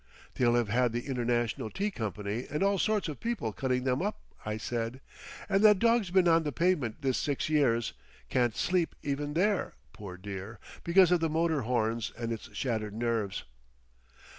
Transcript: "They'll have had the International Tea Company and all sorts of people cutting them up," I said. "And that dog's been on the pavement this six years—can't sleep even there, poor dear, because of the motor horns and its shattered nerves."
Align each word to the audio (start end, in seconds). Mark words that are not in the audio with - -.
"They'll 0.33 0.55
have 0.55 0.69
had 0.69 0.93
the 0.93 1.05
International 1.05 1.69
Tea 1.69 1.91
Company 1.91 2.47
and 2.49 2.63
all 2.63 2.79
sorts 2.79 3.07
of 3.07 3.19
people 3.19 3.53
cutting 3.53 3.83
them 3.83 4.01
up," 4.01 4.19
I 4.43 4.57
said. 4.57 4.99
"And 5.47 5.63
that 5.63 5.77
dog's 5.77 6.09
been 6.09 6.27
on 6.27 6.41
the 6.41 6.51
pavement 6.51 7.03
this 7.03 7.19
six 7.19 7.49
years—can't 7.49 8.55
sleep 8.55 8.95
even 9.03 9.35
there, 9.35 9.75
poor 9.93 10.17
dear, 10.17 10.57
because 10.83 11.11
of 11.11 11.19
the 11.19 11.29
motor 11.29 11.61
horns 11.61 12.11
and 12.17 12.31
its 12.31 12.51
shattered 12.55 12.95
nerves." 12.95 13.43